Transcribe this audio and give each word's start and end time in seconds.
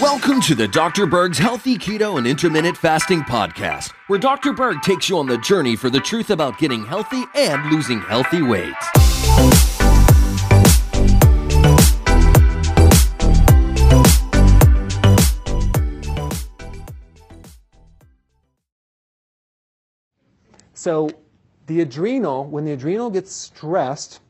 Welcome 0.00 0.40
to 0.42 0.54
the 0.54 0.68
Dr. 0.70 1.06
Berg's 1.06 1.38
Healthy 1.38 1.76
Keto 1.76 2.18
and 2.18 2.26
Intermittent 2.26 2.76
Fasting 2.76 3.22
Podcast, 3.22 3.90
where 4.06 4.20
Dr. 4.20 4.52
Berg 4.52 4.80
takes 4.82 5.08
you 5.08 5.18
on 5.18 5.26
the 5.26 5.38
journey 5.38 5.74
for 5.74 5.90
the 5.90 5.98
truth 5.98 6.30
about 6.30 6.56
getting 6.58 6.84
healthy 6.86 7.24
and 7.34 7.68
losing 7.72 8.00
healthy 8.00 8.42
weight. 8.42 8.74
So, 20.74 21.10
the 21.66 21.80
adrenal, 21.80 22.44
when 22.44 22.64
the 22.64 22.72
adrenal 22.72 23.10
gets 23.10 23.32
stressed, 23.32 24.20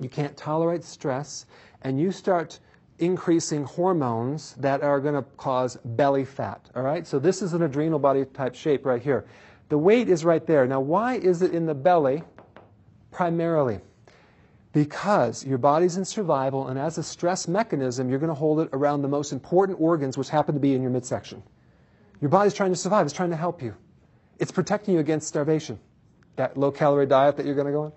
you 0.00 0.08
can't 0.08 0.36
tolerate 0.36 0.84
stress, 0.84 1.46
and 1.82 2.00
you 2.00 2.10
start 2.10 2.58
increasing 2.98 3.64
hormones 3.64 4.54
that 4.54 4.82
are 4.82 5.00
going 5.00 5.14
to 5.14 5.22
cause 5.36 5.76
belly 5.84 6.24
fat. 6.24 6.70
All 6.76 6.82
right? 6.82 7.06
So 7.06 7.18
this 7.18 7.42
is 7.42 7.54
an 7.54 7.62
adrenal 7.62 7.98
body 7.98 8.24
type 8.24 8.54
shape 8.54 8.84
right 8.84 9.02
here. 9.02 9.26
The 9.70 9.78
weight 9.78 10.08
is 10.08 10.24
right 10.24 10.44
there. 10.46 10.66
Now, 10.66 10.80
why 10.80 11.14
is 11.14 11.42
it 11.42 11.54
in 11.54 11.66
the 11.66 11.74
belly 11.74 12.22
primarily? 13.10 13.80
Because 14.72 15.44
your 15.44 15.58
body's 15.58 15.96
in 15.96 16.04
survival, 16.04 16.68
and 16.68 16.78
as 16.78 16.98
a 16.98 17.02
stress 17.02 17.48
mechanism, 17.48 18.08
you're 18.08 18.18
going 18.18 18.28
to 18.28 18.34
hold 18.34 18.60
it 18.60 18.68
around 18.72 19.02
the 19.02 19.08
most 19.08 19.32
important 19.32 19.80
organs, 19.80 20.16
which 20.16 20.28
happen 20.28 20.54
to 20.54 20.60
be 20.60 20.74
in 20.74 20.82
your 20.82 20.90
midsection. 20.90 21.42
Your 22.20 22.28
body's 22.28 22.54
trying 22.54 22.70
to 22.70 22.76
survive, 22.76 23.06
it's 23.06 23.14
trying 23.14 23.30
to 23.30 23.36
help 23.36 23.62
you. 23.62 23.74
It's 24.38 24.52
protecting 24.52 24.94
you 24.94 25.00
against 25.00 25.26
starvation. 25.26 25.80
That 26.36 26.56
low 26.56 26.70
calorie 26.70 27.06
diet 27.06 27.36
that 27.36 27.46
you're 27.46 27.54
going 27.54 27.66
to 27.66 27.72
go 27.72 27.82
on? 27.82 27.92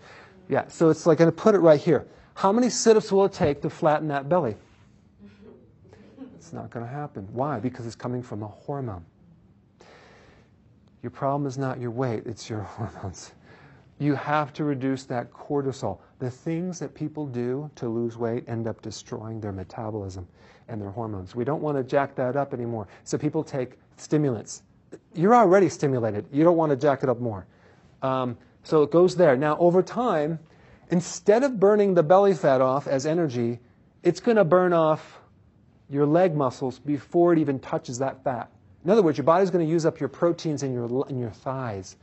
Yeah, 0.49 0.67
so 0.67 0.89
it's 0.89 1.05
like 1.05 1.19
I'm 1.19 1.25
going 1.25 1.36
to 1.36 1.41
put 1.41 1.55
it 1.55 1.59
right 1.59 1.80
here. 1.80 2.05
How 2.36 2.52
many 2.52 2.69
sit 2.69 2.97
ups 2.97 3.11
will 3.11 3.25
it 3.25 3.33
take 3.33 3.61
to 3.61 3.69
flatten 3.69 4.08
that 4.09 4.27
belly? 4.27 4.55
It's 6.35 6.52
not 6.52 6.69
going 6.69 6.85
to 6.85 6.91
happen. 6.91 7.27
Why? 7.31 7.59
Because 7.59 7.85
it's 7.85 7.95
coming 7.95 8.22
from 8.22 8.44
a 8.44 8.47
hormone. 8.47 9.05
Your 11.02 11.11
problem 11.11 11.45
is 11.45 11.58
not 11.58 11.80
your 11.80 11.91
weight, 11.91 12.23
it's 12.25 12.50
your 12.50 12.61
hormones. 12.61 13.33
You 14.00 14.16
have 14.16 14.52
to 14.53 14.63
reduce 14.63 15.03
that 15.05 15.31
cortisol. 15.31 16.00
The 16.19 16.30
things 16.30 16.80
that 16.80 16.94
people 16.94 17.25
do 17.25 17.69
to 17.75 17.88
lose 17.88 18.17
weight 18.17 18.44
end 18.47 18.67
up 18.67 18.81
destroying 18.81 19.39
their 19.39 19.52
metabolism 19.52 20.28
and 20.67 20.81
their 20.81 20.89
hormones. 20.89 21.35
We 21.35 21.44
don't 21.44 21.61
want 21.61 21.78
to 21.78 21.83
jack 21.83 22.16
that 22.16 22.35
up 22.35 22.53
anymore. 22.53 22.88
So 23.03 23.17
people 23.17 23.44
take 23.44 23.78
stimulants. 23.97 24.63
You're 25.13 25.35
already 25.35 25.69
stimulated. 25.69 26.25
You 26.31 26.44
don't 26.44 26.57
want 26.57 26.72
to 26.72 26.75
jack 26.75 27.03
it 27.03 27.09
up 27.09 27.19
more. 27.19 27.45
Um, 28.02 28.38
so 28.64 28.83
it 28.83 28.92
goes 28.92 29.16
there. 29.16 29.36
Now, 29.38 29.58
over 29.58 29.83
time, 29.83 30.39
instead 30.89 31.44
of 31.44 31.59
burning 31.59 31.94
the 31.94 32.03
belly 32.03 32.33
fat 32.33 32.61
off 32.61 32.88
as 32.88 33.06
energy, 33.06 33.59
it's 34.03 34.19
going 34.19 34.38
to 34.38 34.45
burn 34.45 34.73
off 34.73 35.19
your 35.89 36.06
leg 36.06 36.36
muscles 36.36 36.80
before 36.80 37.34
it 37.34 37.39
even 37.39 37.59
touches 37.59 38.00
that 38.00 38.23
fat. 38.23 38.50
In 38.84 38.89
other 38.89 39.02
words, 39.02 39.17
your 39.17 39.25
body's 39.25 39.50
going 39.50 39.66
to 39.66 39.72
use 39.72 39.86
up 39.86 40.00
your 40.00 40.09
proteins 40.09 40.64
in 40.64 40.73
your, 40.73 41.08
in 41.09 41.19
your 41.19 41.30
thighs. 41.30 41.95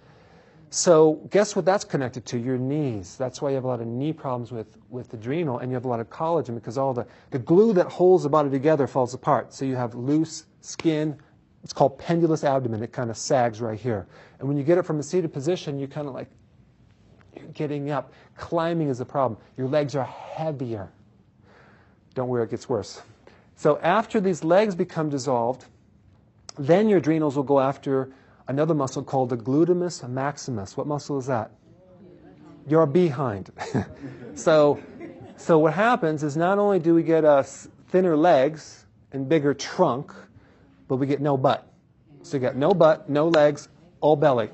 So 0.70 1.14
guess 1.30 1.56
what 1.56 1.64
that's 1.64 1.84
connected 1.84 2.24
to? 2.26 2.38
Your 2.38 2.56
knees. 2.56 3.16
That's 3.16 3.42
why 3.42 3.50
you 3.50 3.56
have 3.56 3.64
a 3.64 3.66
lot 3.66 3.80
of 3.80 3.88
knee 3.88 4.12
problems 4.12 4.52
with, 4.52 4.78
with 4.88 5.12
adrenal, 5.12 5.58
and 5.58 5.70
you 5.70 5.74
have 5.74 5.84
a 5.84 5.88
lot 5.88 5.98
of 5.98 6.08
collagen 6.08 6.54
because 6.54 6.78
all 6.78 6.94
the, 6.94 7.06
the 7.30 7.40
glue 7.40 7.72
that 7.72 7.86
holds 7.88 8.22
the 8.22 8.28
body 8.28 8.50
together 8.50 8.86
falls 8.86 9.12
apart. 9.12 9.52
So 9.52 9.64
you 9.64 9.74
have 9.74 9.94
loose 9.96 10.46
skin. 10.60 11.18
It's 11.64 11.72
called 11.72 11.98
pendulous 11.98 12.44
abdomen. 12.44 12.82
It 12.84 12.92
kind 12.92 13.10
of 13.10 13.16
sags 13.16 13.60
right 13.60 13.78
here. 13.78 14.06
And 14.38 14.46
when 14.46 14.56
you 14.56 14.62
get 14.62 14.78
it 14.78 14.86
from 14.86 15.00
a 15.00 15.02
seated 15.02 15.32
position, 15.32 15.78
you 15.78 15.88
kind 15.88 16.06
of 16.06 16.14
like, 16.14 16.28
you're 17.36 17.46
getting 17.48 17.90
up. 17.90 18.12
Climbing 18.36 18.88
is 18.88 19.00
a 19.00 19.04
problem. 19.04 19.40
Your 19.56 19.68
legs 19.68 19.94
are 19.94 20.04
heavier. 20.04 20.88
Don't 22.14 22.28
worry, 22.28 22.44
it 22.44 22.50
gets 22.50 22.68
worse. 22.68 23.02
So 23.56 23.78
after 23.78 24.20
these 24.20 24.42
legs 24.42 24.74
become 24.74 25.10
dissolved, 25.10 25.66
then 26.58 26.88
your 26.88 26.98
adrenals 26.98 27.36
will 27.36 27.42
go 27.42 27.60
after 27.60 28.10
another 28.48 28.74
muscle 28.74 29.02
called 29.02 29.28
the 29.30 29.36
glutamus 29.36 30.06
maximus. 30.08 30.76
What 30.76 30.86
muscle 30.86 31.18
is 31.18 31.26
that? 31.26 31.50
Your 32.66 32.86
behind. 32.86 33.50
so, 34.34 34.80
so 35.36 35.58
what 35.58 35.72
happens 35.72 36.22
is 36.22 36.36
not 36.36 36.58
only 36.58 36.78
do 36.78 36.94
we 36.94 37.02
get 37.02 37.24
uh, 37.24 37.42
thinner 37.42 38.16
legs 38.16 38.86
and 39.12 39.28
bigger 39.28 39.54
trunk, 39.54 40.12
but 40.88 40.96
we 40.96 41.06
get 41.06 41.20
no 41.20 41.36
butt. 41.36 41.66
So 42.22 42.36
you 42.36 42.40
get 42.40 42.56
no 42.56 42.74
butt, 42.74 43.08
no 43.08 43.28
legs, 43.28 43.68
all 44.00 44.16
belly. 44.16 44.50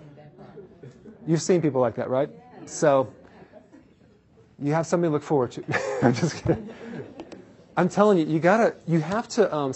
You've 1.27 1.43
seen 1.43 1.61
people 1.61 1.81
like 1.81 1.97
that, 1.97 2.09
right? 2.09 2.31
So 2.67 3.13
you 4.59 4.73
have 4.73 4.87
something 4.87 5.09
to 5.09 5.13
look 5.13 5.23
forward 5.23 5.53
to. 5.53 5.65
I'm 6.03 6.13
just 6.13 6.43
kidding. 6.43 6.69
I'm 7.77 7.89
telling 7.89 8.19
you, 8.19 8.27
you 8.27 8.41
gotta, 8.41 8.75
you 8.87 9.01
have 9.01 9.29
to, 9.29 9.55
um, 9.55 9.73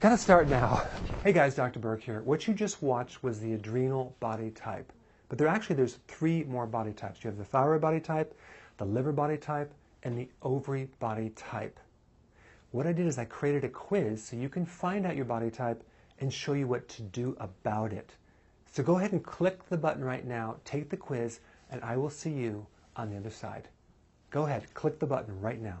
gotta 0.00 0.18
start 0.18 0.48
now. 0.48 0.82
Hey 1.24 1.32
guys, 1.32 1.54
Dr. 1.54 1.78
Berg 1.78 2.02
here. 2.02 2.22
What 2.22 2.46
you 2.46 2.54
just 2.54 2.82
watched 2.82 3.22
was 3.22 3.40
the 3.40 3.54
adrenal 3.54 4.14
body 4.20 4.50
type. 4.50 4.92
But 5.28 5.38
there 5.38 5.48
actually, 5.48 5.76
there's 5.76 5.98
three 6.08 6.44
more 6.44 6.66
body 6.66 6.92
types. 6.92 7.24
You 7.24 7.30
have 7.30 7.38
the 7.38 7.44
thyroid 7.44 7.80
body 7.80 8.00
type, 8.00 8.36
the 8.76 8.84
liver 8.84 9.12
body 9.12 9.38
type, 9.38 9.72
and 10.02 10.16
the 10.16 10.28
ovary 10.42 10.88
body 11.00 11.30
type. 11.30 11.80
What 12.72 12.86
I 12.86 12.92
did 12.92 13.06
is 13.06 13.16
I 13.16 13.24
created 13.24 13.64
a 13.64 13.68
quiz 13.68 14.22
so 14.22 14.36
you 14.36 14.48
can 14.48 14.66
find 14.66 15.06
out 15.06 15.16
your 15.16 15.24
body 15.24 15.50
type 15.50 15.82
and 16.20 16.32
show 16.32 16.52
you 16.52 16.66
what 16.66 16.86
to 16.88 17.02
do 17.02 17.36
about 17.40 17.92
it. 17.92 18.12
So 18.70 18.82
go 18.82 18.98
ahead 18.98 19.12
and 19.12 19.24
click 19.24 19.66
the 19.68 19.76
button 19.78 20.04
right 20.04 20.26
now, 20.26 20.56
take 20.64 20.90
the 20.90 20.96
quiz, 20.96 21.40
and 21.70 21.82
I 21.82 21.96
will 21.96 22.10
see 22.10 22.30
you 22.30 22.66
on 22.96 23.10
the 23.10 23.16
other 23.16 23.30
side. 23.30 23.68
Go 24.30 24.46
ahead, 24.46 24.72
click 24.74 24.98
the 24.98 25.06
button 25.06 25.40
right 25.40 25.60
now. 25.60 25.80